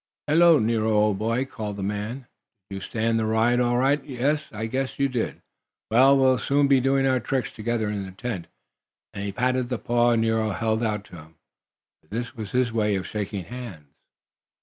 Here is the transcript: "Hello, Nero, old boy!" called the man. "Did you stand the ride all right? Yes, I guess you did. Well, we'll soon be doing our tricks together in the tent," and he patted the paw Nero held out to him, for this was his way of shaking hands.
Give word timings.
"Hello, 0.25 0.57
Nero, 0.57 0.91
old 0.93 1.19
boy!" 1.19 1.45
called 1.45 1.75
the 1.75 1.83
man. 1.83 2.25
"Did 2.71 2.75
you 2.77 2.81
stand 2.81 3.19
the 3.19 3.25
ride 3.27 3.59
all 3.59 3.77
right? 3.77 4.03
Yes, 4.03 4.47
I 4.51 4.65
guess 4.65 4.97
you 4.97 5.07
did. 5.07 5.43
Well, 5.91 6.17
we'll 6.17 6.39
soon 6.39 6.67
be 6.67 6.79
doing 6.79 7.05
our 7.05 7.19
tricks 7.19 7.51
together 7.53 7.87
in 7.87 8.05
the 8.07 8.11
tent," 8.11 8.47
and 9.13 9.23
he 9.25 9.31
patted 9.31 9.69
the 9.69 9.77
paw 9.77 10.15
Nero 10.15 10.53
held 10.53 10.81
out 10.81 11.03
to 11.05 11.17
him, 11.17 11.35
for 12.01 12.07
this 12.07 12.35
was 12.35 12.49
his 12.49 12.73
way 12.73 12.95
of 12.95 13.05
shaking 13.05 13.43
hands. 13.43 13.93